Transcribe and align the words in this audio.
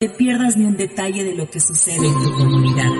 te 0.00 0.08
pierdas 0.08 0.56
ni 0.56 0.64
un 0.64 0.78
detalle 0.78 1.22
de 1.24 1.34
lo 1.34 1.50
que 1.50 1.60
sucede 1.60 2.06
en 2.06 2.14
tu 2.14 2.32
comunidad. 2.32 2.90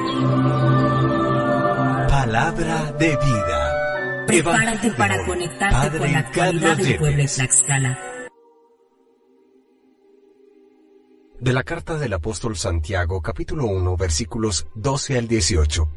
Palabra 2.11 2.93
de 2.93 3.17
vida. 3.17 4.27
Prepárate 4.27 4.91
para 4.91 5.25
conectarte 5.25 5.97
con 5.97 6.13
la 6.13 6.19
actualidad 6.19 6.77
del 6.77 6.99
pueblo 6.99 7.23
de 7.23 7.27
Tlaxcala. 7.27 7.99
De 11.41 11.53
la 11.55 11.63
carta 11.63 11.97
del 11.97 12.13
apóstol 12.13 12.55
Santiago, 12.55 13.23
capítulo 13.23 13.65
1, 13.65 13.97
versículos 13.97 14.67
12 14.75 15.17
al 15.17 15.27
18. 15.27 15.89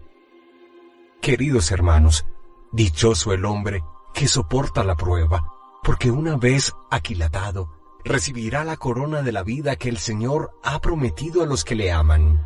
Queridos 1.21 1.71
hermanos, 1.71 2.25
dichoso 2.71 3.33
el 3.33 3.43
hombre 3.43 3.83
que 4.13 4.29
soporta 4.29 4.85
la 4.85 4.95
prueba, 4.95 5.51
porque 5.83 6.11
una 6.11 6.37
vez 6.37 6.71
aquilatado, 6.89 7.82
recibirá 8.05 8.63
la 8.63 8.77
corona 8.77 9.21
de 9.21 9.31
la 9.31 9.43
vida 9.43 9.75
que 9.75 9.89
el 9.89 9.97
Señor 9.97 10.51
ha 10.63 10.79
prometido 10.81 11.43
a 11.43 11.45
los 11.45 11.63
que 11.63 11.75
le 11.75 11.91
aman. 11.91 12.45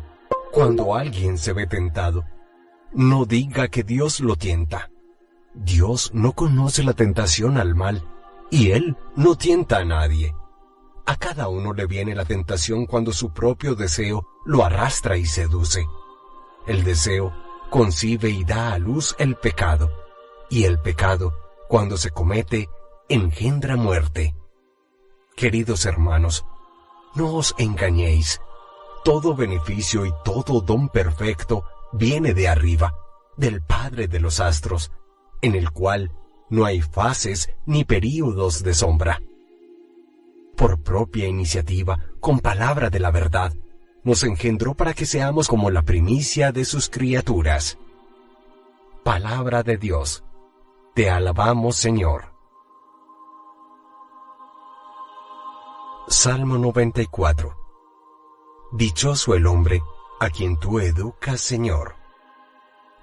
Cuando 0.52 0.94
alguien 0.94 1.38
se 1.38 1.52
ve 1.52 1.66
tentado, 1.66 2.24
no 2.92 3.24
diga 3.24 3.68
que 3.68 3.82
Dios 3.82 4.20
lo 4.20 4.36
tienta. 4.36 4.90
Dios 5.54 6.10
no 6.14 6.32
conoce 6.32 6.82
la 6.82 6.92
tentación 6.92 7.58
al 7.58 7.74
mal, 7.74 8.06
y 8.50 8.70
Él 8.70 8.96
no 9.16 9.36
tienta 9.36 9.78
a 9.78 9.84
nadie. 9.84 10.34
A 11.04 11.16
cada 11.16 11.48
uno 11.48 11.72
le 11.72 11.86
viene 11.86 12.14
la 12.14 12.24
tentación 12.24 12.86
cuando 12.86 13.12
su 13.12 13.32
propio 13.32 13.74
deseo 13.74 14.26
lo 14.44 14.64
arrastra 14.64 15.16
y 15.16 15.26
seduce. 15.26 15.86
El 16.66 16.84
deseo 16.84 17.32
concibe 17.70 18.30
y 18.30 18.44
da 18.44 18.72
a 18.72 18.78
luz 18.78 19.16
el 19.18 19.36
pecado, 19.36 19.90
y 20.50 20.64
el 20.64 20.78
pecado, 20.78 21.34
cuando 21.68 21.96
se 21.96 22.10
comete, 22.10 22.68
engendra 23.08 23.76
muerte. 23.76 24.34
Queridos 25.38 25.86
hermanos, 25.86 26.44
no 27.14 27.32
os 27.36 27.54
engañéis. 27.58 28.40
Todo 29.04 29.36
beneficio 29.36 30.04
y 30.04 30.12
todo 30.24 30.60
don 30.60 30.88
perfecto 30.88 31.62
viene 31.92 32.34
de 32.34 32.48
arriba, 32.48 32.92
del 33.36 33.62
Padre 33.62 34.08
de 34.08 34.18
los 34.18 34.40
astros, 34.40 34.90
en 35.40 35.54
el 35.54 35.70
cual 35.70 36.10
no 36.50 36.64
hay 36.64 36.82
fases 36.82 37.50
ni 37.66 37.84
períodos 37.84 38.64
de 38.64 38.74
sombra. 38.74 39.22
Por 40.56 40.82
propia 40.82 41.28
iniciativa, 41.28 42.00
con 42.18 42.40
palabra 42.40 42.90
de 42.90 42.98
la 42.98 43.12
verdad, 43.12 43.54
nos 44.02 44.24
engendró 44.24 44.74
para 44.74 44.92
que 44.92 45.06
seamos 45.06 45.46
como 45.46 45.70
la 45.70 45.82
primicia 45.82 46.50
de 46.50 46.64
sus 46.64 46.90
criaturas. 46.90 47.78
Palabra 49.04 49.62
de 49.62 49.76
Dios. 49.76 50.24
Te 50.96 51.08
alabamos, 51.08 51.76
Señor. 51.76 52.37
Salmo 56.10 56.56
94 56.56 57.54
Dichoso 58.72 59.34
el 59.34 59.46
hombre 59.46 59.82
a 60.18 60.30
quien 60.30 60.56
tú 60.56 60.80
educas, 60.80 61.38
Señor. 61.38 61.96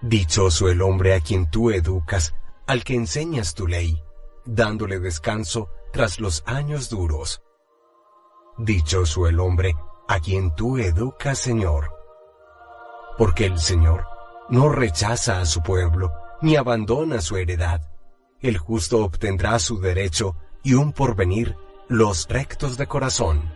Dichoso 0.02 0.70
el 0.70 0.82
hombre 0.82 1.14
a 1.14 1.20
quien 1.20 1.48
tú 1.52 1.70
educas, 1.70 2.34
al 2.66 2.84
que 2.84 2.96
enseñas 2.96 3.54
tu 3.54 3.68
ley, 3.68 4.02
dándole 4.44 5.00
descanso 5.00 5.70
tras 5.94 6.20
los 6.20 6.42
años 6.48 6.90
duros. 6.90 7.44
Dichoso 8.58 9.28
el 9.28 9.40
hombre 9.40 9.76
a 10.08 10.20
quien 10.20 10.56
tú 10.56 10.80
educas, 10.80 11.38
Señor. 11.38 11.92
Porque 13.20 13.46
el 13.46 13.60
Señor 13.60 14.08
no 14.50 14.70
rechaza 14.70 15.42
a 15.42 15.46
su 15.46 15.62
pueblo, 15.62 16.12
ni 16.42 16.56
abandona 16.56 17.22
su 17.22 17.38
heredad. 17.38 17.88
El 18.40 18.58
justo 18.58 19.06
obtendrá 19.06 19.60
su 19.60 19.80
derecho 19.80 20.36
y 20.64 20.74
un 20.74 20.92
porvenir 20.92 21.56
los 21.88 22.28
rectos 22.28 22.78
de 22.78 22.88
corazón. 22.88 23.54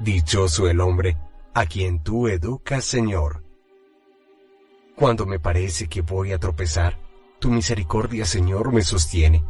Dichoso 0.00 0.68
el 0.68 0.80
hombre 0.80 1.16
a 1.54 1.66
quien 1.66 2.02
tú 2.02 2.26
educas, 2.26 2.84
Señor. 2.84 3.44
Cuando 4.96 5.26
me 5.26 5.38
parece 5.38 5.86
que 5.86 6.00
voy 6.00 6.32
a 6.32 6.38
tropezar, 6.38 6.98
tu 7.38 7.50
misericordia, 7.50 8.24
Señor, 8.24 8.72
me 8.72 8.82
sostiene. 8.82 9.44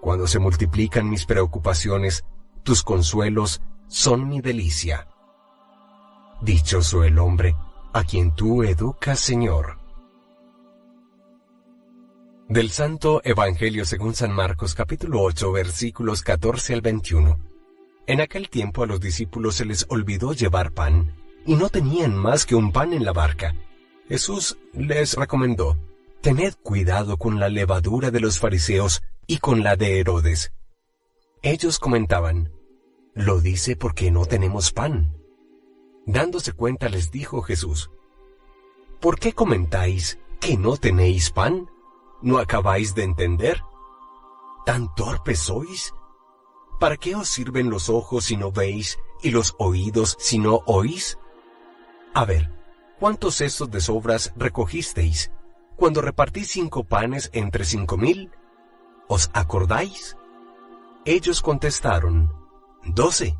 Cuando 0.00 0.26
se 0.26 0.38
multiplican 0.38 1.08
mis 1.08 1.26
preocupaciones, 1.26 2.24
tus 2.62 2.82
consuelos 2.82 3.60
son 3.88 4.28
mi 4.28 4.40
delicia. 4.40 5.08
Dichoso 6.40 7.02
el 7.02 7.18
hombre 7.18 7.56
a 7.92 8.04
quien 8.04 8.34
tú 8.34 8.62
educas, 8.62 9.18
Señor. 9.18 9.75
Del 12.48 12.70
Santo 12.70 13.22
Evangelio 13.24 13.84
según 13.84 14.14
San 14.14 14.30
Marcos 14.30 14.76
capítulo 14.76 15.20
8 15.22 15.50
versículos 15.50 16.22
14 16.22 16.74
al 16.74 16.80
21. 16.80 17.40
En 18.06 18.20
aquel 18.20 18.48
tiempo 18.50 18.84
a 18.84 18.86
los 18.86 19.00
discípulos 19.00 19.56
se 19.56 19.64
les 19.64 19.84
olvidó 19.88 20.32
llevar 20.32 20.70
pan, 20.70 21.12
y 21.44 21.56
no 21.56 21.70
tenían 21.70 22.14
más 22.14 22.46
que 22.46 22.54
un 22.54 22.70
pan 22.70 22.92
en 22.92 23.04
la 23.04 23.12
barca. 23.12 23.56
Jesús 24.08 24.58
les 24.72 25.14
recomendó, 25.14 25.76
Tened 26.20 26.54
cuidado 26.62 27.16
con 27.16 27.40
la 27.40 27.48
levadura 27.48 28.12
de 28.12 28.20
los 28.20 28.38
fariseos 28.38 29.02
y 29.26 29.38
con 29.38 29.64
la 29.64 29.74
de 29.74 29.98
Herodes. 29.98 30.52
Ellos 31.42 31.80
comentaban, 31.80 32.52
Lo 33.12 33.40
dice 33.40 33.74
porque 33.74 34.12
no 34.12 34.24
tenemos 34.24 34.70
pan. 34.70 35.16
Dándose 36.06 36.52
cuenta 36.52 36.88
les 36.88 37.10
dijo 37.10 37.42
Jesús, 37.42 37.90
¿Por 39.00 39.18
qué 39.18 39.32
comentáis 39.32 40.20
que 40.38 40.56
no 40.56 40.76
tenéis 40.76 41.32
pan? 41.32 41.68
¿No 42.22 42.38
acabáis 42.38 42.94
de 42.94 43.04
entender? 43.04 43.62
¿Tan 44.64 44.94
torpes 44.94 45.40
sois? 45.40 45.94
¿Para 46.80 46.96
qué 46.96 47.14
os 47.14 47.28
sirven 47.28 47.70
los 47.70 47.88
ojos 47.88 48.24
si 48.24 48.36
no 48.36 48.52
veis 48.52 48.98
y 49.22 49.30
los 49.30 49.54
oídos 49.58 50.16
si 50.18 50.38
no 50.38 50.62
oís? 50.66 51.18
A 52.14 52.24
ver, 52.24 52.50
¿cuántos 52.98 53.36
cestos 53.36 53.70
de 53.70 53.80
sobras 53.80 54.32
recogisteis 54.36 55.30
cuando 55.76 56.00
repartí 56.00 56.44
cinco 56.44 56.84
panes 56.84 57.30
entre 57.32 57.64
cinco 57.64 57.96
mil? 57.96 58.30
¿Os 59.08 59.30
acordáis? 59.34 60.16
Ellos 61.04 61.40
contestaron, 61.42 62.32
doce. 62.84 63.38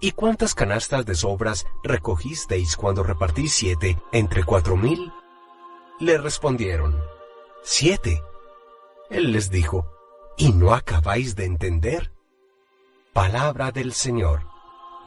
¿Y 0.00 0.12
cuántas 0.12 0.54
canastas 0.54 1.04
de 1.04 1.14
sobras 1.14 1.66
recogisteis 1.82 2.76
cuando 2.76 3.02
repartí 3.02 3.48
siete 3.48 4.00
entre 4.12 4.44
cuatro 4.44 4.76
mil? 4.76 5.12
Le 5.98 6.16
respondieron, 6.16 6.96
Siete. 7.62 8.22
Él 9.10 9.32
les 9.32 9.50
dijo, 9.50 9.86
¿y 10.36 10.52
no 10.52 10.72
acabáis 10.72 11.36
de 11.36 11.44
entender? 11.44 12.12
Palabra 13.12 13.72
del 13.72 13.92
Señor. 13.92 14.42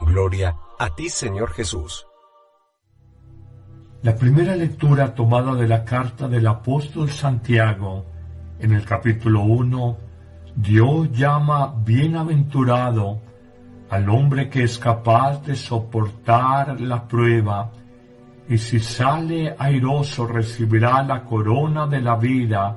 Gloria 0.00 0.56
a 0.78 0.94
ti, 0.94 1.08
Señor 1.08 1.50
Jesús. 1.52 2.06
La 4.02 4.16
primera 4.16 4.56
lectura 4.56 5.14
tomada 5.14 5.54
de 5.54 5.68
la 5.68 5.84
carta 5.84 6.28
del 6.28 6.46
apóstol 6.46 7.10
Santiago, 7.10 8.04
en 8.58 8.72
el 8.72 8.84
capítulo 8.84 9.42
1, 9.42 9.98
Dios 10.56 11.12
llama 11.12 11.74
bienaventurado 11.84 13.20
al 13.88 14.08
hombre 14.08 14.50
que 14.50 14.64
es 14.64 14.78
capaz 14.78 15.42
de 15.44 15.54
soportar 15.54 16.80
la 16.80 17.06
prueba 17.06 17.70
y 18.52 18.58
si 18.58 18.80
sale 18.80 19.56
airoso 19.58 20.26
recibirá 20.26 21.02
la 21.02 21.24
corona 21.24 21.86
de 21.86 22.02
la 22.02 22.16
vida 22.16 22.76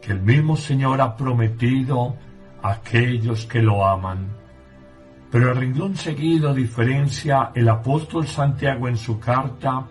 que 0.00 0.10
el 0.10 0.20
mismo 0.20 0.56
Señor 0.56 1.00
ha 1.00 1.16
prometido 1.16 2.16
a 2.60 2.72
aquellos 2.72 3.46
que 3.46 3.62
lo 3.62 3.86
aman. 3.86 4.36
Pero 5.30 5.52
el 5.52 5.56
renglón 5.56 5.94
seguido 5.94 6.52
diferencia 6.52 7.52
el 7.54 7.68
apóstol 7.68 8.26
Santiago 8.26 8.88
en 8.88 8.96
su 8.96 9.20
carta 9.20 9.86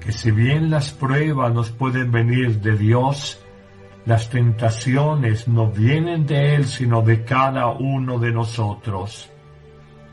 que 0.00 0.10
si 0.10 0.30
bien 0.30 0.70
las 0.70 0.90
pruebas 0.90 1.52
nos 1.52 1.70
pueden 1.70 2.10
venir 2.10 2.58
de 2.62 2.74
Dios, 2.74 3.44
las 4.06 4.30
tentaciones 4.30 5.48
no 5.48 5.70
vienen 5.70 6.24
de 6.24 6.54
Él 6.54 6.64
sino 6.64 7.02
de 7.02 7.24
cada 7.24 7.68
uno 7.68 8.18
de 8.18 8.32
nosotros. 8.32 9.30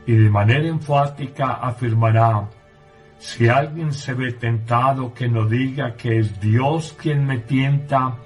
Y 0.06 0.12
de 0.12 0.28
manera 0.28 0.68
enfática 0.68 1.54
afirmará, 1.54 2.50
si 3.20 3.48
alguien 3.48 3.92
se 3.92 4.14
ve 4.14 4.32
tentado, 4.32 5.12
que 5.12 5.28
no 5.28 5.44
diga 5.44 5.94
que 5.94 6.18
es 6.18 6.40
Dios 6.40 6.96
quien 6.98 7.26
me 7.26 7.38
tienta, 7.38 8.16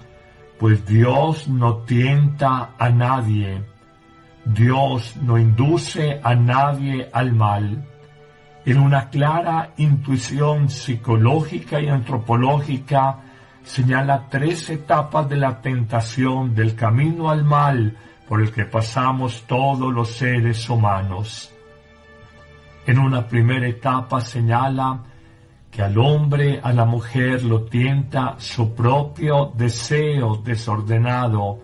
pues 0.56 0.86
Dios 0.86 1.48
no 1.48 1.78
tienta 1.78 2.70
a 2.78 2.88
nadie. 2.90 3.60
Dios 4.44 5.16
no 5.16 5.36
induce 5.36 6.20
a 6.22 6.36
nadie 6.36 7.08
al 7.12 7.32
mal. 7.32 7.84
En 8.64 8.78
una 8.78 9.10
clara 9.10 9.72
intuición 9.78 10.68
psicológica 10.68 11.80
y 11.80 11.88
antropológica, 11.88 13.18
señala 13.64 14.28
tres 14.30 14.70
etapas 14.70 15.28
de 15.28 15.36
la 15.36 15.60
tentación 15.60 16.54
del 16.54 16.76
camino 16.76 17.30
al 17.30 17.42
mal 17.42 17.96
por 18.28 18.40
el 18.40 18.52
que 18.52 18.64
pasamos 18.64 19.42
todos 19.48 19.92
los 19.92 20.12
seres 20.12 20.70
humanos. 20.70 21.53
En 22.86 22.98
una 22.98 23.26
primera 23.26 23.66
etapa 23.66 24.20
señala 24.20 25.02
que 25.70 25.82
al 25.82 25.98
hombre, 25.98 26.60
a 26.62 26.72
la 26.72 26.84
mujer 26.84 27.42
lo 27.42 27.64
tienta 27.64 28.36
su 28.38 28.74
propio 28.74 29.52
deseo 29.56 30.36
desordenado, 30.36 31.58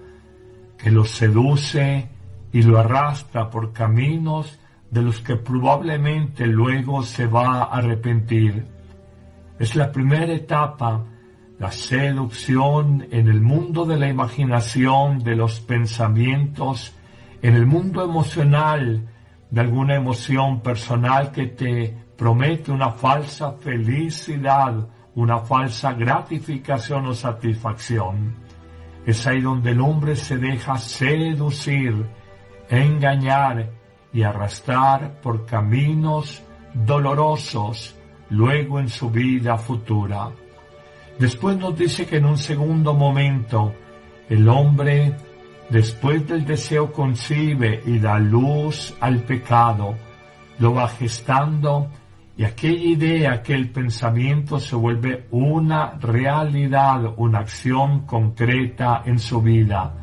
que 0.76 0.90
lo 0.90 1.04
seduce 1.04 2.08
y 2.52 2.62
lo 2.62 2.78
arrastra 2.78 3.50
por 3.50 3.72
caminos 3.72 4.58
de 4.90 5.02
los 5.02 5.20
que 5.20 5.36
probablemente 5.36 6.46
luego 6.46 7.02
se 7.02 7.26
va 7.26 7.58
a 7.58 7.64
arrepentir. 7.64 8.66
Es 9.58 9.76
la 9.76 9.92
primera 9.92 10.32
etapa, 10.32 11.04
la 11.58 11.70
seducción 11.70 13.06
en 13.10 13.28
el 13.28 13.40
mundo 13.40 13.84
de 13.84 13.98
la 13.98 14.08
imaginación, 14.08 15.22
de 15.22 15.36
los 15.36 15.60
pensamientos, 15.60 16.94
en 17.42 17.54
el 17.54 17.66
mundo 17.66 18.02
emocional, 18.02 19.06
de 19.50 19.60
alguna 19.60 19.96
emoción 19.96 20.60
personal 20.60 21.32
que 21.32 21.46
te 21.46 21.96
promete 22.16 22.70
una 22.70 22.90
falsa 22.90 23.52
felicidad, 23.52 24.88
una 25.14 25.38
falsa 25.38 25.92
gratificación 25.92 27.06
o 27.06 27.14
satisfacción. 27.14 28.34
Es 29.06 29.26
ahí 29.26 29.40
donde 29.40 29.72
el 29.72 29.80
hombre 29.80 30.14
se 30.14 30.36
deja 30.36 30.76
seducir, 30.76 32.06
engañar 32.68 33.70
y 34.12 34.22
arrastrar 34.22 35.20
por 35.20 35.46
caminos 35.46 36.42
dolorosos 36.74 37.96
luego 38.28 38.78
en 38.78 38.88
su 38.88 39.10
vida 39.10 39.56
futura. 39.56 40.30
Después 41.18 41.56
nos 41.58 41.76
dice 41.76 42.06
que 42.06 42.16
en 42.16 42.26
un 42.26 42.38
segundo 42.38 42.94
momento 42.94 43.74
el 44.28 44.48
hombre, 44.48 45.16
después 45.70 46.26
del 46.26 46.44
deseo, 46.44 46.92
concibe 46.92 47.82
y 47.86 47.98
da 47.98 48.18
luz 48.18 48.94
al 49.00 49.20
pecado, 49.22 49.94
lo 50.58 50.74
va 50.74 50.88
gestando 50.88 51.88
y 52.36 52.44
aquella 52.44 52.84
idea, 52.84 53.32
aquel 53.32 53.68
pensamiento 53.70 54.58
se 54.58 54.74
vuelve 54.74 55.26
una 55.30 55.90
realidad, 56.00 57.12
una 57.18 57.40
acción 57.40 58.06
concreta 58.06 59.02
en 59.04 59.18
su 59.18 59.42
vida. 59.42 59.94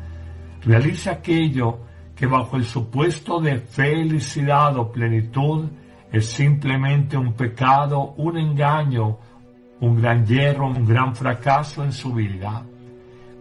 Realiza 0.64 1.12
aquello 1.12 1.80
que 2.14 2.26
bajo 2.26 2.56
el 2.56 2.64
supuesto 2.64 3.40
de 3.40 3.58
felicidad 3.58 4.76
o 4.76 4.92
plenitud 4.92 5.68
es 6.12 6.26
simplemente 6.26 7.16
un 7.16 7.32
pecado, 7.32 8.14
un 8.16 8.38
engaño, 8.38 9.18
un 9.80 10.00
gran 10.00 10.24
hierro, 10.24 10.68
un 10.68 10.86
gran 10.86 11.14
fracaso 11.14 11.82
en 11.82 11.92
su 11.92 12.12
vida. 12.12 12.64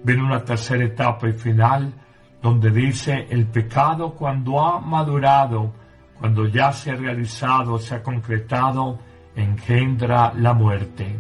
Viene 0.03 0.23
una 0.23 0.43
tercera 0.43 0.83
etapa 0.83 1.29
y 1.29 1.33
final 1.33 1.93
donde 2.41 2.71
dice 2.71 3.27
el 3.29 3.47
pecado 3.47 4.13
cuando 4.13 4.63
ha 4.63 4.79
madurado, 4.79 5.73
cuando 6.19 6.47
ya 6.47 6.71
se 6.71 6.91
ha 6.91 6.95
realizado, 6.95 7.77
se 7.77 7.95
ha 7.95 8.03
concretado, 8.03 8.99
engendra 9.35 10.33
la 10.35 10.53
muerte. 10.53 11.15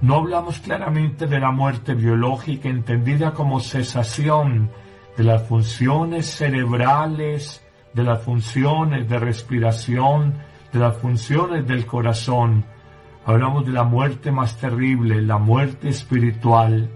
No 0.00 0.16
hablamos 0.16 0.58
claramente 0.58 1.26
de 1.26 1.40
la 1.40 1.50
muerte 1.50 1.94
biológica 1.94 2.68
entendida 2.68 3.32
como 3.32 3.60
cesación 3.60 4.70
de 5.16 5.24
las 5.24 5.42
funciones 5.46 6.26
cerebrales, 6.26 7.64
de 7.94 8.02
las 8.02 8.22
funciones 8.22 9.08
de 9.08 9.18
respiración, 9.18 10.34
de 10.72 10.78
las 10.78 10.96
funciones 10.98 11.66
del 11.66 11.86
corazón. 11.86 12.64
Hablamos 13.24 13.64
de 13.64 13.72
la 13.72 13.84
muerte 13.84 14.30
más 14.30 14.58
terrible, 14.58 15.22
la 15.22 15.38
muerte 15.38 15.88
espiritual. 15.88 16.90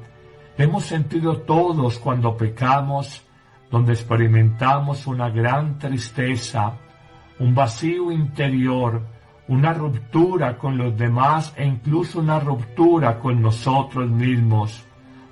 Hemos 0.59 0.85
sentido 0.85 1.39
todos 1.39 1.99
cuando 1.99 2.37
pecamos, 2.37 3.25
donde 3.71 3.93
experimentamos 3.93 5.07
una 5.07 5.31
gran 5.31 5.79
tristeza, 5.79 6.75
un 7.39 7.55
vacío 7.55 8.11
interior, 8.11 9.01
una 9.49 9.73
ruptura 9.73 10.59
con 10.59 10.77
los 10.77 10.97
demás 10.97 11.53
e 11.57 11.65
incluso 11.65 12.21
una 12.21 12.41
ruptura 12.41 13.19
con 13.19 13.41
nosotros 13.41 14.09
mismos 14.11 14.85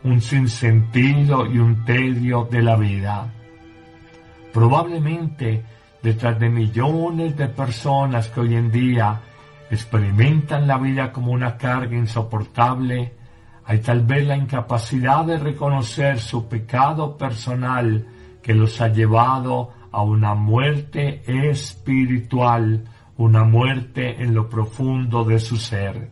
un 0.04 0.20
sinsentido 0.20 1.46
y 1.46 1.58
un 1.58 1.84
tedio 1.84 2.48
de 2.50 2.62
la 2.62 2.76
vida. 2.76 3.32
Probablemente 4.52 5.64
detrás 6.02 6.38
de 6.38 6.48
millones 6.48 7.36
de 7.36 7.48
personas 7.48 8.28
que 8.28 8.40
hoy 8.40 8.54
en 8.54 8.70
día 8.70 9.20
experimentan 9.70 10.66
la 10.66 10.78
vida 10.78 11.12
como 11.12 11.32
una 11.32 11.56
carga 11.56 11.96
insoportable, 11.96 13.14
hay 13.64 13.80
tal 13.80 14.02
vez 14.02 14.26
la 14.26 14.36
incapacidad 14.36 15.24
de 15.24 15.38
reconocer 15.38 16.18
su 16.20 16.48
pecado 16.48 17.18
personal 17.18 18.06
que 18.48 18.54
los 18.54 18.80
ha 18.80 18.88
llevado 18.88 19.74
a 19.92 20.00
una 20.00 20.34
muerte 20.34 21.20
espiritual, 21.26 22.82
una 23.18 23.44
muerte 23.44 24.22
en 24.22 24.34
lo 24.34 24.48
profundo 24.48 25.22
de 25.22 25.38
su 25.38 25.58
ser. 25.58 26.10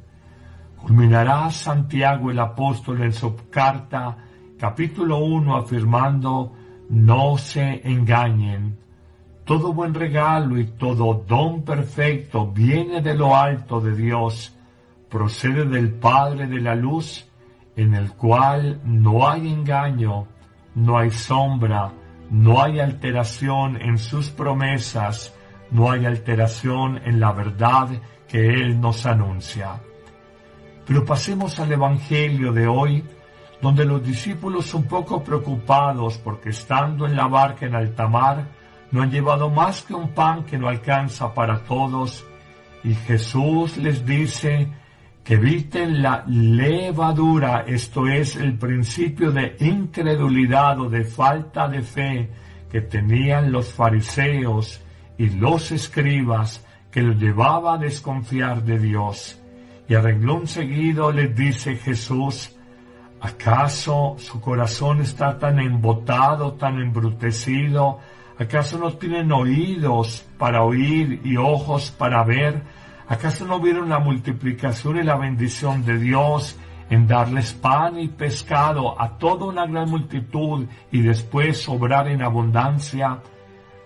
Culminará 0.77 1.51
Santiago 1.51 2.31
el 2.31 2.39
apóstol 2.39 3.01
en 3.01 3.15
su 3.15 3.35
carta 3.49 4.19
capítulo 4.59 5.17
1 5.17 5.57
afirmando, 5.57 6.53
no 6.91 7.39
se 7.39 7.81
engañen. 7.89 8.77
Todo 9.47 9.73
buen 9.73 9.95
regalo 9.95 10.59
y 10.59 10.67
todo 10.67 11.25
don 11.27 11.63
perfecto 11.63 12.53
viene 12.53 13.01
de 13.01 13.15
lo 13.15 13.35
alto 13.35 13.81
de 13.81 13.97
Dios, 13.97 14.55
procede 15.09 15.65
del 15.65 15.91
Padre 15.95 16.47
de 16.49 16.61
la 16.61 16.75
luz, 16.75 17.27
en 17.77 17.95
el 17.95 18.13
cual 18.13 18.83
no 18.85 19.27
hay 19.27 19.49
engaño, 19.51 20.27
no 20.75 20.99
hay 20.99 21.11
sombra, 21.11 21.93
no 22.31 22.63
hay 22.63 22.81
alteración 22.81 23.81
en 23.81 23.99
sus 23.99 24.31
promesas, 24.31 25.35
no 25.71 25.91
hay 25.91 26.07
alteración 26.07 27.01
en 27.05 27.21
la 27.21 27.33
verdad 27.33 27.89
que 28.29 28.49
Él 28.49 28.81
nos 28.81 29.07
anuncia. 29.07 29.81
Pero 30.87 31.05
pasemos 31.05 31.59
al 31.59 31.73
Evangelio 31.73 32.53
de 32.53 32.67
hoy, 32.67 33.05
donde 33.61 33.85
los 33.85 34.05
discípulos 34.05 34.75
un 34.75 34.85
poco 34.85 35.23
preocupados 35.23 36.19
porque 36.19 36.51
estando 36.51 37.07
en 37.07 37.17
la 37.17 37.27
barca 37.27 37.67
en 37.67 37.75
alta 37.75 38.07
mar, 38.07 38.47
no 38.91 39.03
han 39.03 39.11
llevado 39.11 39.51
más 39.51 39.83
que 39.83 39.95
un 39.95 40.11
pan 40.11 40.45
que 40.45 40.59
no 40.59 40.69
alcanza 40.69 41.35
para 41.35 41.65
todos, 41.65 42.25
y 42.85 42.95
Jesús 42.95 43.77
les 43.79 44.07
dice 44.07 44.69
que 45.27 45.35
eviten 45.35 46.03
la 46.03 46.25
levadura, 46.29 47.65
esto 47.67 48.07
es 48.07 48.37
el 48.37 48.57
principio 48.57 49.33
de 49.33 49.57
incredulidad 49.59 50.79
o 50.79 50.89
de 50.89 51.03
falta 51.03 51.67
de 51.67 51.83
fe 51.83 52.31
que 52.71 52.83
tenían 52.83 53.51
los 53.51 53.73
fariseos 53.73 54.81
y 55.19 55.31
los 55.31 55.73
escribas 55.73 56.65
que 56.93 57.03
los 57.03 57.17
llevaba 57.17 57.75
a 57.75 57.79
desconfiar 57.79 58.63
de 58.63 58.79
Dios. 58.79 59.43
Y 59.89 59.95
a 59.97 60.01
renglón 60.01 60.47
seguido 60.47 61.11
les 61.11 61.35
dice 61.35 61.75
Jesús, 61.75 62.55
¿acaso 63.21 64.15
su 64.19 64.41
corazón 64.41 65.01
está 65.01 65.37
tan 65.41 65.59
embotado, 65.59 66.53
tan 66.53 66.81
embrutecido? 66.81 67.99
¿Acaso 68.39 68.79
no 68.79 68.93
tienen 68.93 69.33
oídos 69.33 70.25
para 70.39 70.63
oír 70.63 71.21
y 71.25 71.37
ojos 71.37 71.91
para 71.91 72.23
ver? 72.23 72.63
¿Acaso 73.09 73.47
no 73.47 73.61
vieron 73.61 73.89
la 73.89 74.01
multiplicación 74.01 74.97
y 74.97 75.05
la 75.05 75.17
bendición 75.17 75.85
de 75.85 75.99
Dios 75.99 76.59
en 76.91 77.07
darles 77.07 77.53
pan 77.53 78.01
y 78.01 78.09
pescado 78.09 79.01
a 79.01 79.17
toda 79.17 79.47
una 79.47 79.65
gran 79.67 79.89
multitud 79.89 80.67
y 80.91 81.03
después 81.03 81.63
sobrar 81.63 82.09
en 82.09 82.23
abundancia? 82.23 83.21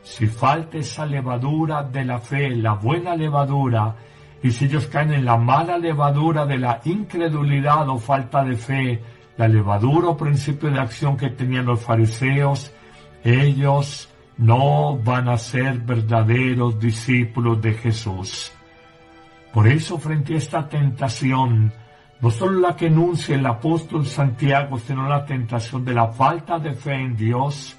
Si 0.02 0.26
falta 0.26 0.78
esa 0.78 1.04
levadura 1.04 1.82
de 1.82 2.04
la 2.06 2.18
fe, 2.18 2.48
la 2.48 2.72
buena 2.72 3.14
levadura, 3.14 3.94
y 4.42 4.52
si 4.52 4.64
ellos 4.64 4.86
caen 4.86 5.12
en 5.12 5.26
la 5.26 5.36
mala 5.36 5.76
levadura 5.76 6.46
de 6.46 6.56
la 6.56 6.80
incredulidad 6.84 7.90
o 7.90 7.98
falta 7.98 8.42
de 8.42 8.56
fe, 8.56 9.02
la 9.36 9.48
levadura 9.48 10.08
o 10.08 10.16
principio 10.16 10.70
de 10.70 10.80
acción 10.80 11.18
que 11.18 11.28
tenían 11.28 11.66
los 11.66 11.80
fariseos, 11.80 12.72
ellos 13.22 14.08
no 14.38 14.96
van 14.96 15.28
a 15.28 15.36
ser 15.36 15.80
verdaderos 15.80 16.80
discípulos 16.80 17.60
de 17.60 17.74
Jesús. 17.74 18.50
Por 19.52 19.66
eso, 19.66 19.98
frente 19.98 20.34
a 20.34 20.38
esta 20.38 20.68
tentación, 20.68 21.72
no 22.20 22.30
solo 22.30 22.60
la 22.60 22.76
que 22.76 22.86
enuncia 22.86 23.34
el 23.34 23.46
apóstol 23.46 24.06
Santiago, 24.06 24.78
sino 24.78 25.08
la 25.08 25.24
tentación 25.24 25.84
de 25.84 25.94
la 25.94 26.08
falta 26.08 26.58
de 26.58 26.74
fe 26.74 26.94
en 26.94 27.16
Dios, 27.16 27.76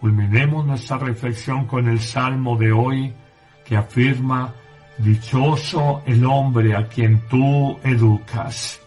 culminemos 0.00 0.66
nuestra 0.66 0.98
reflexión 0.98 1.66
con 1.66 1.88
el 1.88 2.00
salmo 2.00 2.56
de 2.56 2.72
hoy 2.72 3.12
que 3.64 3.76
afirma 3.76 4.54
Dichoso 4.98 6.02
el 6.06 6.24
hombre 6.24 6.74
a 6.74 6.88
quien 6.88 7.20
tú 7.28 7.78
educas. 7.84 8.80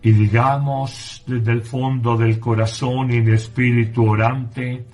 Y 0.00 0.12
digamos 0.12 1.24
desde 1.26 1.52
el 1.52 1.62
fondo 1.62 2.16
del 2.16 2.38
corazón 2.38 3.12
y 3.12 3.16
el 3.16 3.34
espíritu 3.34 4.08
orante, 4.08 4.86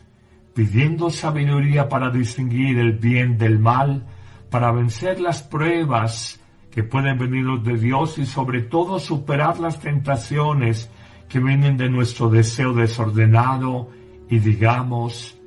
pidiendo 0.54 1.10
sabiduría 1.10 1.86
para 1.88 2.10
distinguir 2.10 2.78
el 2.78 2.92
bien 2.92 3.36
del 3.36 3.58
mal, 3.58 4.06
para 4.50 4.72
vencer 4.72 5.20
las 5.20 5.42
pruebas 5.42 6.37
que 6.70 6.82
pueden 6.82 7.18
venir 7.18 7.46
de 7.62 7.76
Dios 7.76 8.18
y 8.18 8.26
sobre 8.26 8.62
todo 8.62 8.98
superar 8.98 9.58
las 9.58 9.80
tentaciones 9.80 10.90
que 11.28 11.40
vienen 11.40 11.76
de 11.76 11.88
nuestro 11.88 12.30
deseo 12.30 12.72
desordenado 12.72 13.90
y 14.28 14.38
digamos, 14.38 15.38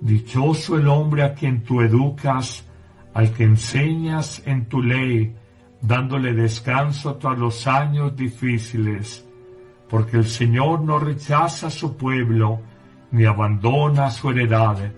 dichoso 0.00 0.76
el 0.76 0.88
hombre 0.88 1.22
a 1.22 1.34
quien 1.34 1.62
tú 1.62 1.80
educas, 1.80 2.66
al 3.14 3.32
que 3.32 3.44
enseñas 3.44 4.42
en 4.46 4.66
tu 4.66 4.82
ley, 4.82 5.34
dándole 5.80 6.34
descanso 6.34 7.16
tras 7.16 7.38
los 7.38 7.66
años 7.66 8.14
difíciles, 8.16 9.26
porque 9.88 10.18
el 10.18 10.26
Señor 10.26 10.82
no 10.82 10.98
rechaza 10.98 11.68
a 11.68 11.70
su 11.70 11.96
pueblo, 11.96 12.60
ni 13.10 13.24
abandona 13.24 14.10
su 14.10 14.30
heredad. 14.30 14.92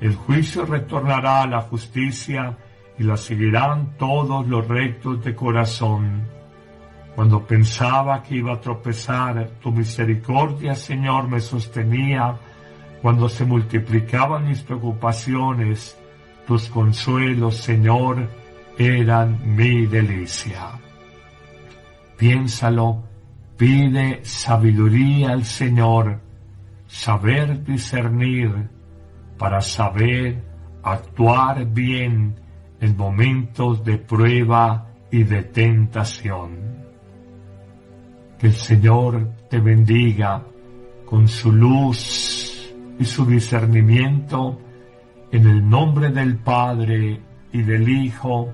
El 0.00 0.14
juicio 0.16 0.64
retornará 0.64 1.42
a 1.42 1.46
la 1.46 1.60
justicia 1.60 2.56
y 3.02 3.04
la 3.04 3.16
seguirán 3.16 3.96
todos 3.98 4.46
los 4.46 4.68
rectos 4.68 5.24
de 5.24 5.34
corazón. 5.34 6.22
Cuando 7.16 7.44
pensaba 7.44 8.22
que 8.22 8.36
iba 8.36 8.54
a 8.54 8.60
tropezar, 8.60 9.50
tu 9.60 9.72
misericordia, 9.72 10.76
Señor, 10.76 11.26
me 11.26 11.40
sostenía. 11.40 12.36
Cuando 13.02 13.28
se 13.28 13.44
multiplicaban 13.44 14.48
mis 14.48 14.60
preocupaciones, 14.60 15.98
tus 16.46 16.68
consuelos, 16.68 17.56
Señor, 17.56 18.28
eran 18.78 19.56
mi 19.56 19.86
delicia. 19.86 20.78
Piénsalo, 22.16 23.02
pide 23.56 24.24
sabiduría 24.24 25.32
al 25.32 25.44
Señor, 25.44 26.20
saber 26.86 27.64
discernir, 27.64 28.70
para 29.36 29.60
saber 29.60 30.40
actuar 30.84 31.64
bien 31.64 32.36
en 32.82 32.96
momentos 32.96 33.84
de 33.84 33.96
prueba 33.96 34.92
y 35.10 35.22
de 35.22 35.44
tentación. 35.44 36.58
Que 38.38 38.48
el 38.48 38.54
Señor 38.54 39.30
te 39.48 39.60
bendiga 39.60 40.42
con 41.06 41.28
su 41.28 41.52
luz 41.52 42.74
y 42.98 43.04
su 43.04 43.24
discernimiento 43.24 44.60
en 45.30 45.46
el 45.46 45.68
nombre 45.68 46.10
del 46.10 46.38
Padre 46.38 47.20
y 47.52 47.62
del 47.62 47.88
Hijo 47.88 48.52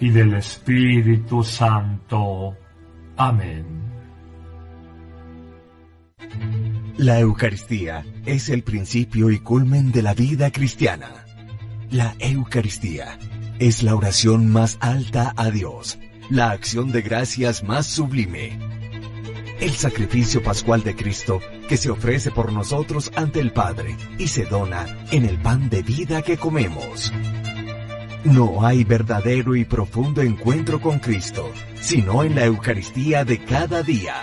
y 0.00 0.10
del 0.10 0.34
Espíritu 0.34 1.44
Santo. 1.44 2.56
Amén. 3.16 3.64
La 6.96 7.20
Eucaristía 7.20 8.04
es 8.26 8.48
el 8.48 8.64
principio 8.64 9.30
y 9.30 9.38
culmen 9.38 9.92
de 9.92 10.02
la 10.02 10.12
vida 10.12 10.50
cristiana. 10.50 11.24
La 11.90 12.16
Eucaristía 12.18 13.16
es 13.58 13.82
la 13.82 13.94
oración 13.94 14.50
más 14.50 14.78
alta 14.80 15.32
a 15.36 15.50
Dios, 15.50 15.98
la 16.30 16.50
acción 16.50 16.92
de 16.92 17.02
gracias 17.02 17.62
más 17.62 17.86
sublime 17.86 18.58
el 19.60 19.72
sacrificio 19.72 20.42
pascual 20.42 20.82
de 20.82 20.94
Cristo 20.94 21.40
que 21.68 21.76
se 21.76 21.90
ofrece 21.90 22.30
por 22.30 22.52
nosotros 22.52 23.10
ante 23.16 23.40
el 23.40 23.52
Padre 23.52 23.96
y 24.18 24.28
se 24.28 24.44
dona 24.44 25.06
en 25.10 25.24
el 25.24 25.38
pan 25.38 25.70
de 25.70 25.82
vida 25.82 26.22
que 26.22 26.36
comemos. 26.36 27.12
No 28.24 28.66
hay 28.66 28.84
verdadero 28.84 29.54
y 29.54 29.64
profundo 29.64 30.22
encuentro 30.22 30.80
con 30.80 30.98
Cristo, 30.98 31.50
sino 31.80 32.22
en 32.22 32.34
la 32.34 32.44
Eucaristía 32.44 33.24
de 33.24 33.42
cada 33.44 33.82
día. 33.82 34.14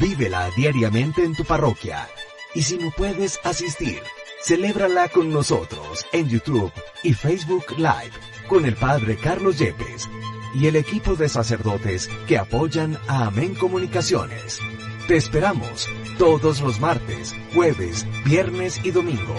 Vívela 0.00 0.48
diariamente 0.56 1.24
en 1.24 1.34
tu 1.34 1.44
parroquia 1.44 2.08
y 2.54 2.62
si 2.62 2.78
no 2.78 2.90
puedes 2.96 3.40
asistir, 3.44 4.00
celébrala 4.44 5.08
con 5.08 5.32
nosotros 5.32 6.04
en 6.12 6.28
YouTube 6.28 6.70
y 7.02 7.14
Facebook 7.14 7.64
Live 7.78 8.12
con 8.46 8.66
el 8.66 8.74
Padre 8.74 9.16
Carlos 9.16 9.58
Yepes 9.58 10.06
y 10.54 10.66
el 10.66 10.76
equipo 10.76 11.16
de 11.16 11.30
sacerdotes 11.30 12.10
que 12.28 12.36
apoyan 12.36 12.98
a 13.08 13.26
Amén 13.26 13.54
Comunicaciones. 13.54 14.60
Te 15.08 15.16
esperamos 15.16 15.88
todos 16.18 16.60
los 16.60 16.78
martes, 16.78 17.34
jueves, 17.54 18.06
viernes 18.26 18.82
y 18.84 18.90
domingo. 18.90 19.34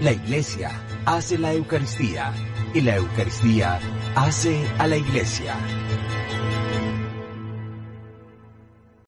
La 0.00 0.12
iglesia 0.12 0.70
hace 1.04 1.36
la 1.36 1.52
Eucaristía 1.52 2.32
y 2.72 2.80
la 2.80 2.96
Eucaristía 2.96 3.78
hace 4.14 4.66
a 4.78 4.86
la 4.86 4.96
iglesia. 4.96 5.54